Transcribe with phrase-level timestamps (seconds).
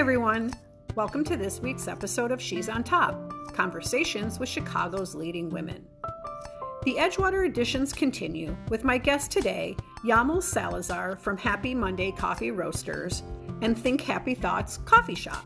[0.00, 0.50] everyone.
[0.94, 5.86] Welcome to this week's episode of She's on Top Conversations with Chicago's Leading Women.
[6.84, 13.22] The Edgewater editions continue with my guest today, Yamel Salazar from Happy Monday Coffee Roasters
[13.60, 15.44] and Think Happy Thoughts Coffee Shop.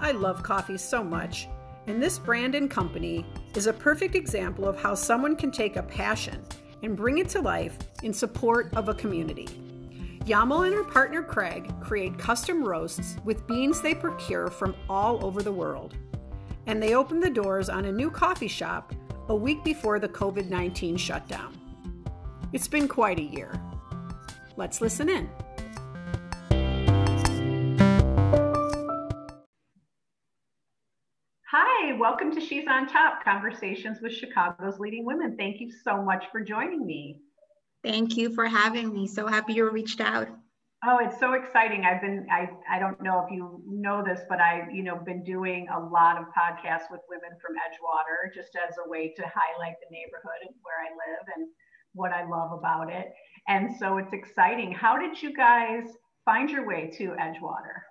[0.00, 1.46] I love coffee so much,
[1.86, 5.82] and this brand and company is a perfect example of how someone can take a
[5.82, 6.42] passion
[6.82, 9.65] and bring it to life in support of a community.
[10.26, 15.40] Yamel and her partner Craig create custom roasts with beans they procure from all over
[15.40, 15.94] the world.
[16.66, 18.92] And they opened the doors on a new coffee shop
[19.28, 21.56] a week before the COVID 19 shutdown.
[22.52, 23.52] It's been quite a year.
[24.56, 25.30] Let's listen in.
[31.48, 35.36] Hi, welcome to She's on Top Conversations with Chicago's Leading Women.
[35.36, 37.20] Thank you so much for joining me.
[37.86, 39.06] Thank you for having me.
[39.06, 40.26] So happy you reached out.
[40.84, 41.84] Oh, it's so exciting.
[41.84, 45.22] I've been, I, I don't know if you know this, but I've, you know, been
[45.22, 49.76] doing a lot of podcasts with women from Edgewater just as a way to highlight
[49.80, 51.48] the neighborhood and where I live and
[51.94, 53.12] what I love about it.
[53.46, 54.72] And so it's exciting.
[54.72, 55.84] How did you guys
[56.24, 57.82] find your way to Edgewater?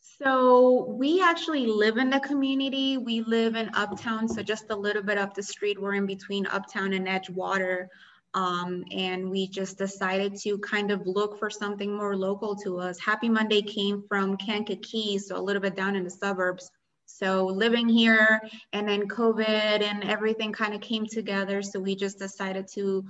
[0.00, 2.98] So we actually live in the community.
[2.98, 5.80] We live in Uptown, so just a little bit up the street.
[5.80, 7.86] We're in between Uptown and Edgewater.
[8.34, 12.98] Um, and we just decided to kind of look for something more local to us.
[13.00, 16.70] Happy Monday came from Kankakee, so a little bit down in the suburbs.
[17.06, 18.40] So living here
[18.72, 21.60] and then COVID and everything kind of came together.
[21.60, 23.04] So we just decided to,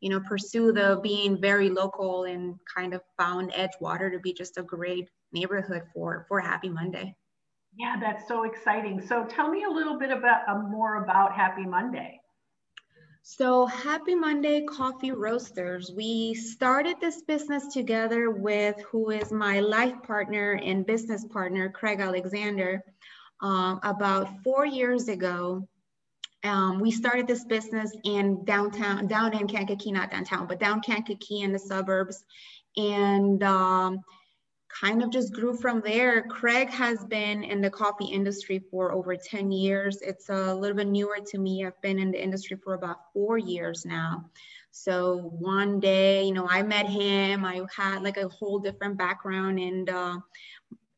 [0.00, 4.56] you know, pursue the being very local and kind of found Edgewater to be just
[4.56, 7.14] a great neighborhood for, for Happy Monday.
[7.76, 9.02] Yeah, that's so exciting.
[9.06, 12.21] So tell me a little bit about uh, more about Happy Monday.
[13.24, 15.92] So Happy Monday Coffee Roasters.
[15.94, 22.00] We started this business together with who is my life partner and business partner, Craig
[22.00, 22.82] Alexander,
[23.40, 25.68] um, about four years ago.
[26.42, 31.42] Um, we started this business in downtown, down in Kankakee, not downtown, but down Kankakee
[31.42, 32.24] in the suburbs.
[32.76, 34.00] And um,
[34.80, 36.22] kind of just grew from there.
[36.22, 40.00] Craig has been in the coffee industry for over 10 years.
[40.00, 41.64] It's a little bit newer to me.
[41.66, 44.30] I've been in the industry for about four years now.
[44.70, 47.44] So one day, you know, I met him.
[47.44, 50.16] I had like a whole different background in uh,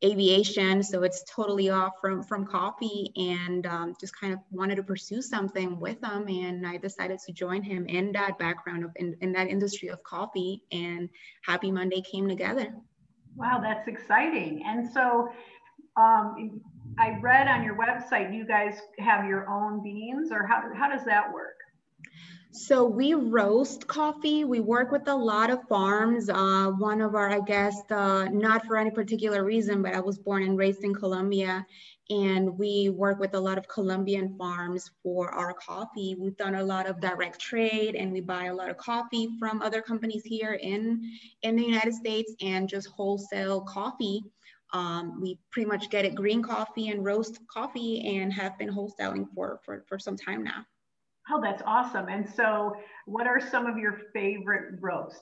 [0.03, 4.83] aviation, so it's totally off from from coffee, and um, just kind of wanted to
[4.83, 6.27] pursue something with him.
[6.29, 10.01] And I decided to join him in that background of in, in that industry of
[10.03, 10.63] coffee.
[10.71, 11.09] And
[11.41, 12.73] Happy Monday came together.
[13.35, 14.63] Wow, that's exciting.
[14.65, 15.29] And so
[15.97, 16.61] um,
[16.97, 21.05] I read on your website, you guys have your own beans, or how, how does
[21.05, 21.64] that work?
[22.55, 24.45] So we roast coffee.
[24.45, 26.29] We work with a lot of farms.
[26.29, 30.17] Uh, one of our, I guess, uh, not for any particular reason, but I was
[30.17, 31.65] born and raised in Colombia,
[32.09, 36.15] and we work with a lot of Colombian farms for our coffee.
[36.17, 39.61] We've done a lot of direct trade, and we buy a lot of coffee from
[39.61, 41.11] other companies here in
[41.41, 44.23] in the United States, and just wholesale coffee.
[44.71, 49.27] Um, we pretty much get it green coffee and roast coffee, and have been wholesaling
[49.35, 50.65] for for for some time now.
[51.31, 52.07] Oh, that's awesome.
[52.07, 52.75] And so,
[53.05, 55.21] what are some of your favorite roasts?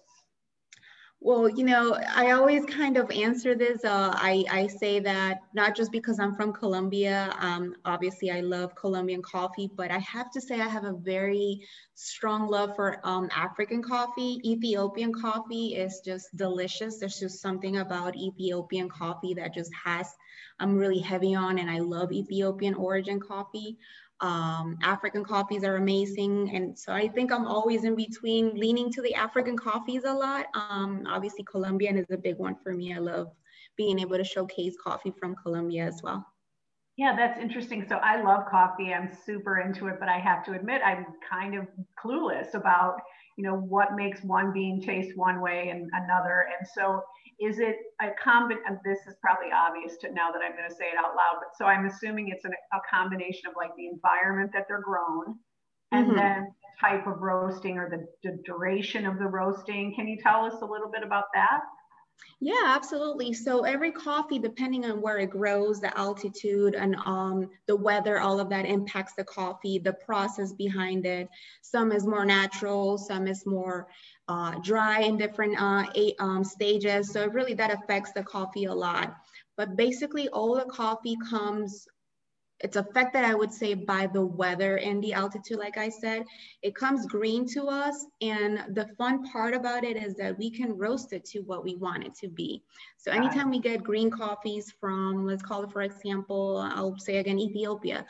[1.26, 3.86] Well, you know, I always kind of answer this.
[3.86, 8.76] Uh, I, I say that not just because I'm from Colombia, um, obviously I love
[8.76, 11.66] Colombian coffee, but I have to say I have a very
[11.96, 14.42] strong love for um, African coffee.
[14.44, 16.98] Ethiopian coffee is just delicious.
[16.98, 20.14] There's just something about Ethiopian coffee that just has,
[20.60, 23.78] I'm really heavy on, and I love Ethiopian origin coffee.
[24.24, 26.56] Um, African coffees are amazing.
[26.56, 30.46] And so I think I'm always in between leaning to the African coffees a lot.
[30.56, 32.96] Um, obviously, Colombian is a big one for me.
[32.96, 33.28] I love
[33.76, 36.26] being able to showcase coffee from Colombia as well.
[36.96, 37.86] Yeah, that's interesting.
[37.90, 38.94] So I love coffee.
[38.94, 41.68] I'm super into it, but I have to admit I'm kind of
[42.02, 43.02] clueless about,
[43.38, 46.48] you know, what makes one bean taste one way and another.
[46.58, 47.02] And so
[47.40, 48.80] is it a combination?
[48.86, 51.58] This is probably obvious to now that I'm going to say it out loud, but
[51.58, 55.36] so I'm assuming it's an, a combination of like the environment that they're grown
[55.92, 56.16] and mm-hmm.
[56.16, 59.94] then the type of roasting or the, the duration of the roasting.
[59.96, 61.62] Can you tell us a little bit about that?
[62.40, 63.32] Yeah, absolutely.
[63.34, 68.40] So every coffee, depending on where it grows, the altitude and um, the weather, all
[68.40, 71.30] of that impacts the coffee, the process behind it.
[71.62, 73.88] Some is more natural, some is more
[74.28, 77.12] uh, dry in different uh, eight, um, stages.
[77.14, 79.16] So really that affects the coffee a lot.
[79.56, 81.88] But basically all the coffee comes
[82.64, 86.24] it's affected, I would say, by the weather and the altitude, like I said.
[86.62, 88.06] It comes green to us.
[88.22, 91.76] And the fun part about it is that we can roast it to what we
[91.76, 92.64] want it to be.
[92.98, 97.38] So anytime we get green coffees from, let's call it, for example, I'll say again,
[97.38, 98.06] Ethiopia,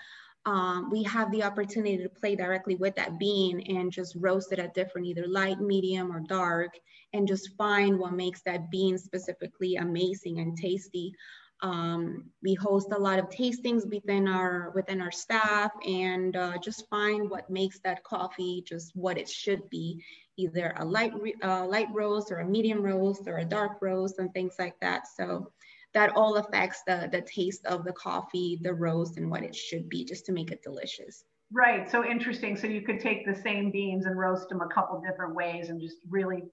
[0.45, 4.59] um, we have the opportunity to play directly with that bean and just roast it
[4.59, 6.73] at different, either light, medium, or dark,
[7.13, 11.13] and just find what makes that bean specifically amazing and tasty.
[11.63, 16.89] Um, we host a lot of tastings within our within our staff and uh, just
[16.89, 20.03] find what makes that coffee just what it should be,
[20.37, 24.33] either a light uh, light roast or a medium roast or a dark roast and
[24.33, 25.07] things like that.
[25.15, 25.51] So
[25.93, 29.87] that all affects the, the taste of the coffee, the roast, and what it should
[29.87, 31.23] be just to make it delicious.
[31.51, 31.89] Right.
[31.89, 32.57] So interesting.
[32.57, 35.79] So you could take the same beans and roast them a couple different ways and
[35.79, 36.43] just really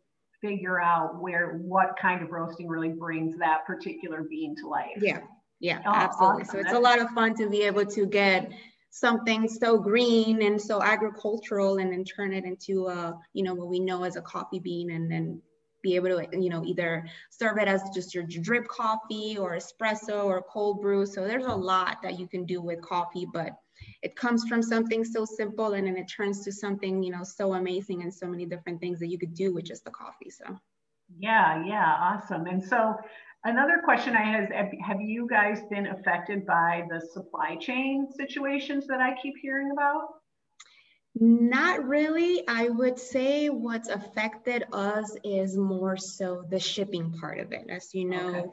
[0.41, 4.99] figure out where what kind of roasting really brings that particular bean to life.
[5.01, 5.21] Yeah.
[5.61, 6.43] Yeah, oh, absolutely.
[6.43, 6.55] Awesome.
[6.55, 8.51] So it's a lot of fun to be able to get
[8.89, 13.69] something so green and so agricultural and then turn it into a, you know, what
[13.69, 15.41] we know as a coffee bean and then
[15.83, 20.25] be able to, you know, either serve it as just your drip coffee or espresso
[20.25, 21.07] or cold brew.
[21.07, 23.53] So there's a lot that you can do with coffee, but
[24.03, 27.55] it comes from something so simple and then it turns to something, you know, so
[27.55, 30.31] amazing and so many different things that you could do with just the coffee.
[30.31, 30.45] So
[31.19, 32.47] yeah, yeah, awesome.
[32.47, 32.95] And so
[33.45, 34.49] another question I have,
[34.87, 40.20] have you guys been affected by the supply chain situations that I keep hearing about?
[41.15, 42.47] Not really.
[42.47, 47.67] I would say what's affected us is more so the shipping part of it.
[47.69, 48.51] As you know, okay.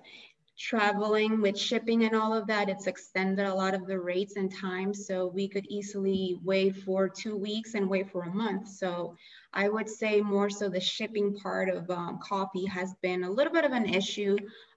[0.57, 4.51] traveling with shipping and all of that, it's extended a lot of the rates and
[4.51, 5.05] times.
[5.05, 8.67] So we could easily wait for two weeks and wait for a month.
[8.69, 9.15] So
[9.53, 13.53] I would say more so the shipping part of um, coffee has been a little
[13.53, 14.35] bit of an issue,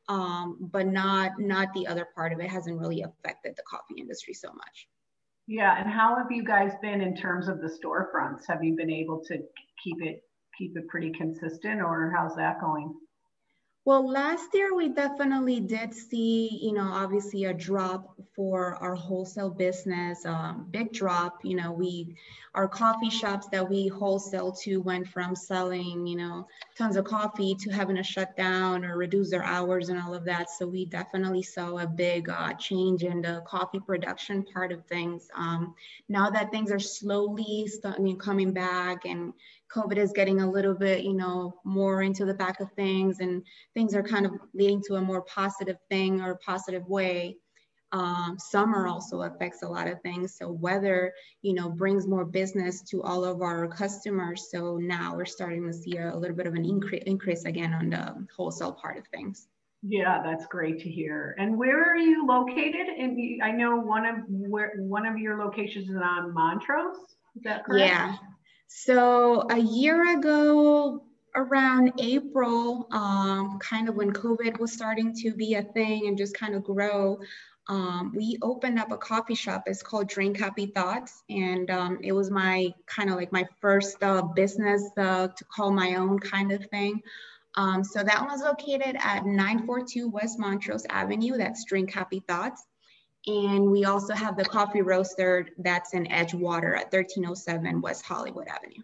[0.09, 4.35] um, but not not the other part of it hasn't really affected the coffee industry
[4.35, 4.87] so much.
[5.53, 8.43] Yeah, and how have you guys been in terms of the storefronts?
[8.47, 9.35] Have you been able to
[9.83, 10.23] keep it
[10.57, 12.95] keep it pretty consistent, or how's that going?
[13.87, 19.49] Well, last year we definitely did see, you know, obviously a drop for our wholesale
[19.49, 21.43] business, um, big drop.
[21.45, 22.15] You know, we,
[22.55, 26.47] our coffee shops that we wholesale to went from selling, you know,
[26.77, 30.27] tons of coffee to having to shut down or reduce their hours and all of
[30.27, 30.51] that.
[30.51, 35.29] So we definitely saw a big uh, change in the coffee production part of things.
[35.35, 35.75] Um,
[36.07, 39.33] now that things are slowly starting coming back and
[39.75, 43.43] COVID is getting a little bit, you know, more into the back of things and
[43.75, 47.37] things are kind of leading to a more positive thing or positive way.
[47.93, 50.37] Um, summer also affects a lot of things.
[50.37, 51.13] So weather,
[51.43, 54.49] you know, brings more business to all of our customers.
[54.51, 57.73] So now we're starting to see a, a little bit of an increase increase again
[57.73, 59.49] on the wholesale part of things.
[59.83, 61.35] Yeah, that's great to hear.
[61.39, 62.87] And where are you located?
[62.99, 66.97] And I know one of where one of your locations is on Montrose.
[67.35, 67.89] Is that correct?
[67.89, 68.17] Yeah,
[68.73, 71.03] so a year ago,
[71.35, 76.37] around April, um, kind of when COVID was starting to be a thing and just
[76.37, 77.19] kind of grow,
[77.69, 79.65] um, we opened up a coffee shop.
[79.67, 81.25] It's called Drink Happy Thoughts.
[81.29, 85.73] And um, it was my kind of like my first uh, business uh, to call
[85.73, 87.03] my own kind of thing.
[87.57, 91.37] Um, so that one was located at 942 West Montrose Avenue.
[91.37, 92.65] That's Drink Happy Thoughts.
[93.27, 98.83] And we also have the coffee roaster that's in Edgewater at 1307 West Hollywood Avenue.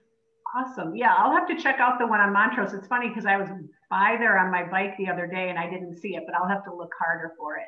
[0.55, 0.95] Awesome.
[0.95, 2.73] Yeah, I'll have to check out the one on Montrose.
[2.73, 3.49] It's funny because I was
[3.91, 6.49] by there on my bike the other day and I didn't see it, but I'll
[6.49, 7.67] have to look harder for it.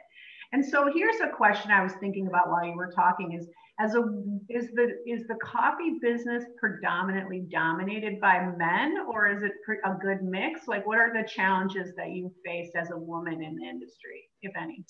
[0.52, 3.48] And so here's a question I was thinking about while you were talking is
[3.80, 4.00] as a
[4.48, 9.52] is the is the coffee business predominantly dominated by men or is it
[9.84, 10.66] a good mix?
[10.66, 14.52] Like what are the challenges that you faced as a woman in the industry, if
[14.56, 14.84] any?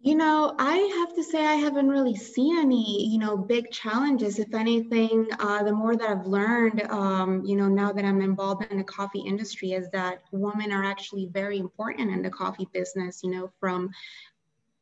[0.00, 4.38] You know, I have to say I haven't really seen any, you know, big challenges.
[4.38, 8.64] If anything, uh, the more that I've learned, um, you know, now that I'm involved
[8.70, 13.24] in the coffee industry, is that women are actually very important in the coffee business.
[13.24, 13.90] You know, from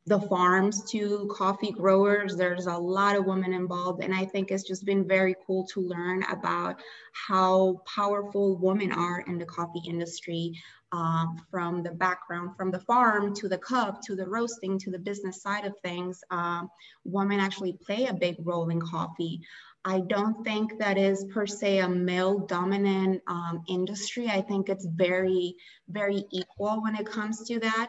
[0.05, 4.65] the farms to coffee growers, there's a lot of women involved, and I think it's
[4.65, 6.79] just been very cool to learn about
[7.13, 10.53] how powerful women are in the coffee industry
[10.93, 14.99] um, from the background, from the farm to the cup to the roasting to the
[14.99, 16.71] business side of things, um,
[17.05, 19.41] women actually play a big role in coffee.
[19.85, 24.29] I don't think that is per se a male dominant um, industry.
[24.29, 25.55] I think it's very,
[25.89, 27.89] very equal when it comes to that.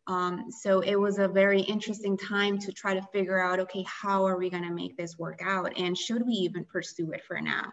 [0.07, 4.25] Um, so it was a very interesting time to try to figure out, okay, how
[4.25, 7.39] are we going to make this work out, and should we even pursue it for
[7.39, 7.71] now?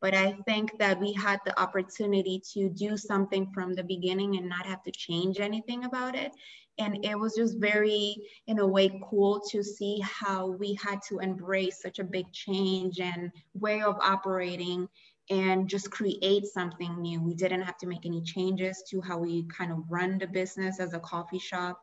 [0.00, 4.48] But I think that we had the opportunity to do something from the beginning and
[4.48, 6.32] not have to change anything about it.
[6.78, 11.18] And it was just very, in a way, cool to see how we had to
[11.18, 14.88] embrace such a big change and way of operating
[15.30, 17.22] and just create something new.
[17.22, 20.80] We didn't have to make any changes to how we kind of run the business
[20.80, 21.80] as a coffee shop.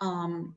[0.00, 0.56] Um,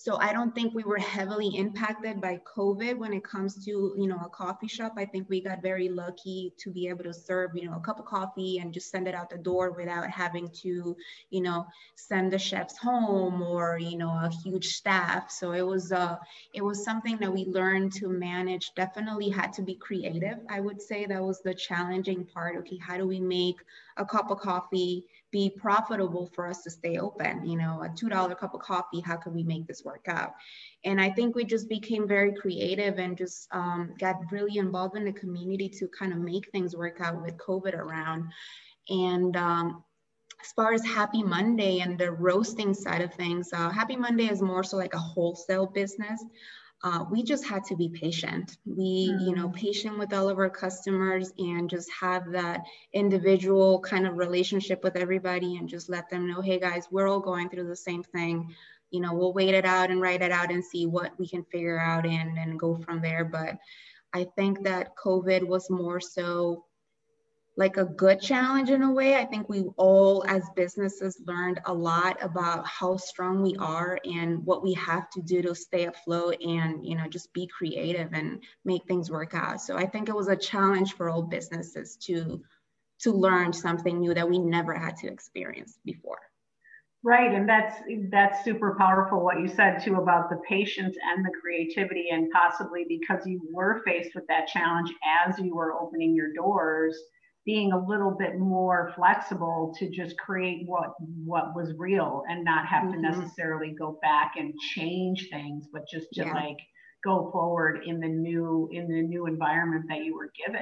[0.00, 4.06] so I don't think we were heavily impacted by COVID when it comes to, you
[4.06, 4.92] know, a coffee shop.
[4.96, 7.98] I think we got very lucky to be able to serve, you know, a cup
[7.98, 10.96] of coffee and just send it out the door without having to,
[11.30, 15.32] you know, send the chefs home or, you know, a huge staff.
[15.32, 16.16] So it was uh
[16.54, 18.70] it was something that we learned to manage.
[18.76, 20.38] Definitely had to be creative.
[20.48, 22.56] I would say that was the challenging part.
[22.58, 23.56] Okay, how do we make
[23.98, 27.44] a cup of coffee be profitable for us to stay open.
[27.44, 30.32] You know, a $2 cup of coffee, how can we make this work out?
[30.84, 35.04] And I think we just became very creative and just um, got really involved in
[35.04, 38.30] the community to kind of make things work out with COVID around.
[38.88, 39.84] And um,
[40.40, 44.40] as far as Happy Monday and the roasting side of things, uh, Happy Monday is
[44.40, 46.24] more so like a wholesale business
[46.84, 48.56] uh, we just had to be patient.
[48.64, 49.26] We, mm-hmm.
[49.26, 49.54] you know, mm.
[49.54, 54.96] patient with all of our customers and just have that individual kind of relationship with
[54.96, 58.54] everybody and just let them know, hey guys, we're all going through the same thing.
[58.90, 61.44] You know, we'll wait it out and write it out and see what we can
[61.44, 63.24] figure out and, and go from there.
[63.24, 63.56] But
[64.12, 66.64] I think that COVID was more so
[67.58, 69.16] like a good challenge in a way.
[69.16, 74.46] I think we all, as businesses, learned a lot about how strong we are and
[74.46, 78.44] what we have to do to stay afloat and you know just be creative and
[78.64, 79.60] make things work out.
[79.60, 82.40] So I think it was a challenge for all businesses to
[83.00, 86.20] to learn something new that we never had to experience before.
[87.02, 87.74] Right, and that's
[88.08, 92.86] that's super powerful what you said too about the patience and the creativity, and possibly
[92.88, 94.92] because you were faced with that challenge
[95.26, 96.96] as you were opening your doors
[97.48, 100.90] being a little bit more flexible to just create what
[101.24, 103.02] what was real and not have mm-hmm.
[103.02, 106.34] to necessarily go back and change things but just to yeah.
[106.34, 106.58] like
[107.02, 110.60] go forward in the new in the new environment that you were given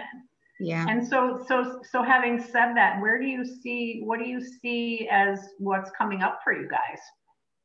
[0.60, 4.40] yeah and so so so having said that where do you see what do you
[4.40, 7.00] see as what's coming up for you guys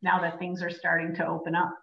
[0.01, 1.77] now that things are starting to open up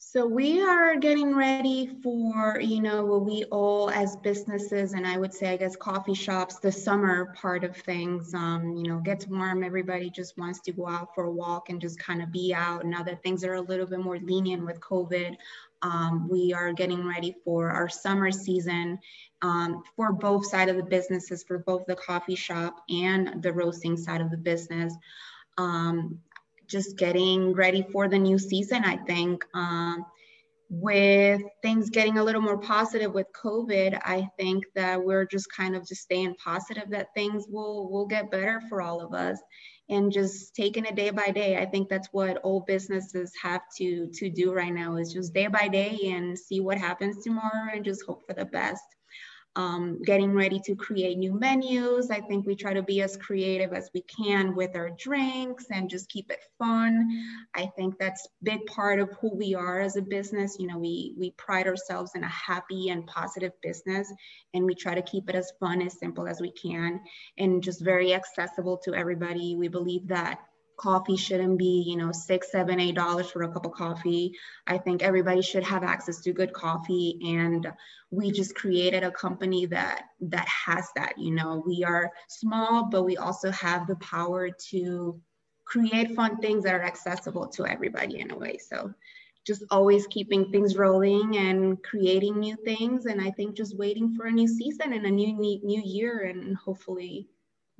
[0.00, 5.18] so we are getting ready for, you know, what we all as businesses and I
[5.18, 9.26] would say, I guess, coffee shops, the summer part of things, um, you know, gets
[9.26, 9.64] warm.
[9.64, 12.86] Everybody just wants to go out for a walk and just kind of be out.
[12.86, 15.36] Now that things are a little bit more lenient with COVID,
[15.82, 19.00] um, we are getting ready for our summer season
[19.42, 23.96] um, for both side of the businesses, for both the coffee shop and the roasting
[23.96, 24.94] side of the business.
[25.58, 26.20] Um,
[26.68, 29.44] just getting ready for the new season, I think.
[29.54, 30.04] Um,
[30.70, 35.74] with things getting a little more positive with COVID, I think that we're just kind
[35.74, 39.40] of just staying positive that things will will get better for all of us
[39.88, 41.56] and just taking it day by day.
[41.56, 45.46] I think that's what all businesses have to to do right now is just day
[45.46, 48.84] by day and see what happens tomorrow and just hope for the best.
[49.58, 52.12] Um, getting ready to create new menus.
[52.12, 55.90] I think we try to be as creative as we can with our drinks and
[55.90, 57.08] just keep it fun.
[57.56, 60.58] I think that's big part of who we are as a business.
[60.60, 64.12] You know, we we pride ourselves in a happy and positive business,
[64.54, 67.00] and we try to keep it as fun, as simple as we can,
[67.36, 69.56] and just very accessible to everybody.
[69.56, 70.38] We believe that
[70.78, 74.32] coffee shouldn't be you know six seven eight dollars for a cup of coffee.
[74.66, 77.70] I think everybody should have access to good coffee and
[78.10, 81.62] we just created a company that that has that you know.
[81.66, 85.20] We are small but we also have the power to
[85.64, 88.56] create fun things that are accessible to everybody in a way.
[88.58, 88.94] So
[89.46, 94.26] just always keeping things rolling and creating new things and i think just waiting for
[94.26, 97.26] a new season and a new new year and hopefully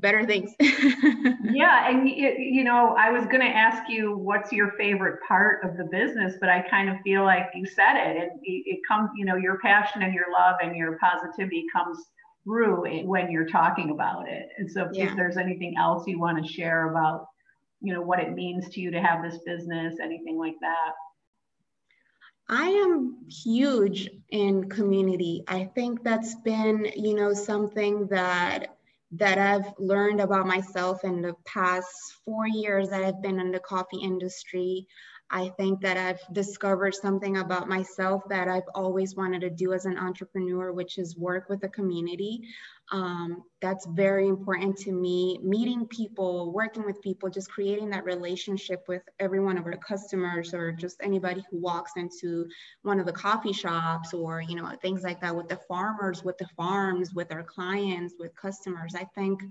[0.01, 0.53] better things.
[0.61, 5.77] yeah, and you know, I was going to ask you what's your favorite part of
[5.77, 8.31] the business, but I kind of feel like you said it.
[8.43, 11.99] It, it comes, you know, your passion and your love and your positivity comes
[12.45, 14.49] through when you're talking about it.
[14.59, 15.11] And so, yeah.
[15.11, 17.27] if there's anything else you want to share about,
[17.81, 20.93] you know, what it means to you to have this business, anything like that.
[22.51, 25.45] I am huge in community.
[25.49, 28.78] I think that's been, you know, something that
[29.13, 31.89] that I've learned about myself in the past
[32.25, 34.87] four years that I've been in the coffee industry.
[35.31, 39.85] I think that I've discovered something about myself that I've always wanted to do as
[39.85, 42.41] an entrepreneur, which is work with the community.
[42.91, 45.39] Um, that's very important to me.
[45.43, 50.55] Meeting people, working with people, just creating that relationship with every one of our customers
[50.55, 52.47] or just anybody who walks into
[52.83, 56.39] one of the coffee shops or, you know, things like that with the farmers, with
[56.39, 58.95] the farms, with our clients, with customers.
[58.95, 59.43] I think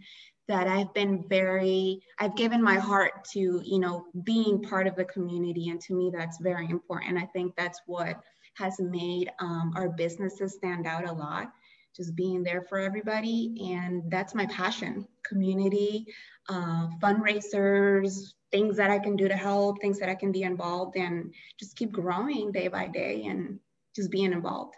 [0.47, 5.05] that I've been very, I've given my heart to, you know, being part of the
[5.05, 5.69] community.
[5.69, 7.17] And to me, that's very important.
[7.17, 8.21] I think that's what
[8.53, 11.51] has made um, our businesses stand out a lot,
[11.95, 13.73] just being there for everybody.
[13.73, 16.05] And that's my passion community,
[16.49, 20.95] uh, fundraisers, things that I can do to help, things that I can be involved
[20.95, 23.59] in, just keep growing day by day and
[23.95, 24.75] just being involved.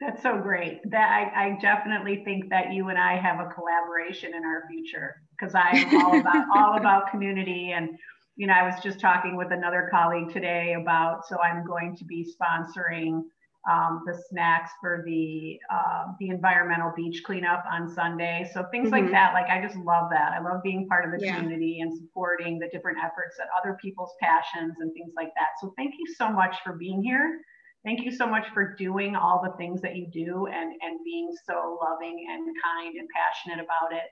[0.00, 0.80] That's so great.
[0.90, 5.16] That I, I, definitely think that you and I have a collaboration in our future
[5.38, 7.72] because I am all about all about community.
[7.72, 7.90] And
[8.36, 12.04] you know, I was just talking with another colleague today about so I'm going to
[12.06, 13.24] be sponsoring
[13.70, 18.50] um, the snacks for the uh, the environmental beach cleanup on Sunday.
[18.54, 19.04] So things mm-hmm.
[19.04, 19.34] like that.
[19.34, 20.32] Like I just love that.
[20.32, 21.36] I love being part of the yeah.
[21.36, 25.48] community and supporting the different efforts that other people's passions and things like that.
[25.60, 27.40] So thank you so much for being here.
[27.84, 31.30] Thank you so much for doing all the things that you do and, and being
[31.46, 34.04] so loving and kind and passionate about it.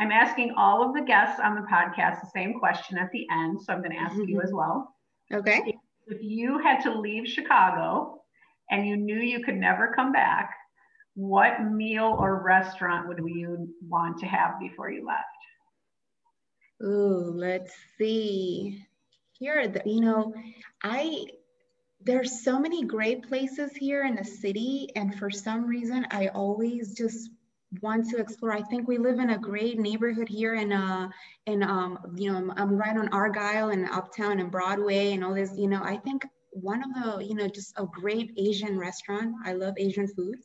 [0.00, 3.60] I'm asking all of the guests on the podcast the same question at the end.
[3.60, 4.40] So I'm going to ask you mm-hmm.
[4.40, 4.94] as well.
[5.34, 5.62] Okay.
[5.66, 5.74] If,
[6.06, 8.22] if you had to leave Chicago
[8.70, 10.50] and you knew you could never come back,
[11.14, 15.24] what meal or restaurant would you want to have before you left?
[16.84, 18.84] Ooh, let's see.
[19.32, 20.32] Here, the, you know,
[20.84, 21.26] I
[22.00, 26.94] there's so many great places here in the city and for some reason i always
[26.94, 27.30] just
[27.82, 28.52] want to explore.
[28.52, 31.08] I think we live in a great neighborhood here in uh
[31.46, 35.52] in um you know i'm right on argyle and uptown and broadway and all this
[35.56, 39.34] you know i think one of the you know just a great asian restaurant.
[39.44, 40.36] I love asian food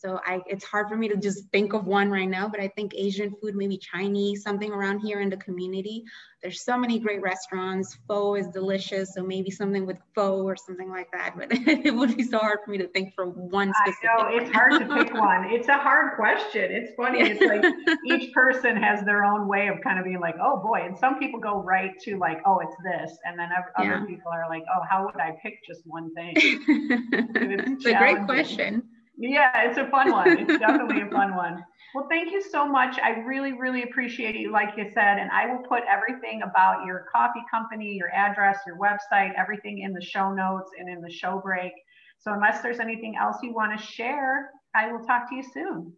[0.00, 2.68] so I, it's hard for me to just think of one right now, but I
[2.68, 6.04] think Asian food, maybe Chinese, something around here in the community.
[6.42, 7.98] There's so many great restaurants.
[8.08, 11.34] Pho is delicious, so maybe something with pho or something like that.
[11.36, 14.08] But it would be so hard for me to think for one specific.
[14.18, 15.52] I know it's hard to pick one.
[15.52, 16.72] It's a hard question.
[16.72, 17.20] It's funny.
[17.20, 17.62] It's like
[18.06, 20.80] each person has their own way of kind of being like, oh boy.
[20.86, 24.06] And some people go right to like, oh, it's this, and then other yeah.
[24.06, 26.32] people are like, oh, how would I pick just one thing?
[26.36, 28.82] it's, it's a great question.
[29.22, 30.38] Yeah, it's a fun one.
[30.38, 31.62] It's definitely a fun one.
[31.94, 32.98] Well, thank you so much.
[33.02, 37.06] I really, really appreciate you, like you said, and I will put everything about your
[37.12, 41.38] coffee company, your address, your website, everything in the show notes and in the show
[41.38, 41.72] break.
[42.18, 45.92] So unless there's anything else you want to share, I will talk to you soon.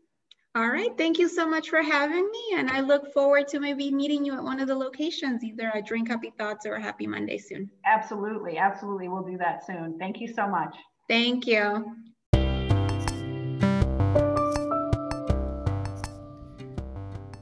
[0.54, 0.90] All right.
[0.98, 2.56] Thank you so much for having me.
[2.56, 5.86] And I look forward to maybe meeting you at one of the locations, either at
[5.86, 7.70] Drink Happy Thoughts or a Happy Monday soon.
[7.86, 8.58] Absolutely.
[8.58, 9.08] Absolutely.
[9.08, 9.96] We'll do that soon.
[9.98, 10.74] Thank you so much.
[11.08, 12.11] Thank you.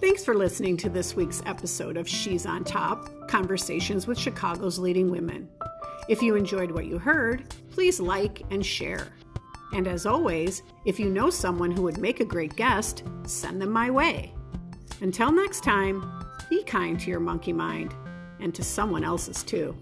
[0.01, 5.11] Thanks for listening to this week's episode of She's on Top Conversations with Chicago's Leading
[5.11, 5.47] Women.
[6.09, 9.09] If you enjoyed what you heard, please like and share.
[9.75, 13.73] And as always, if you know someone who would make a great guest, send them
[13.73, 14.33] my way.
[15.03, 16.11] Until next time,
[16.49, 17.95] be kind to your monkey mind
[18.41, 19.77] and to someone else's too.